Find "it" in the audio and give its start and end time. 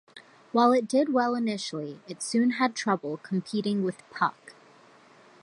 0.73-0.87, 2.07-2.23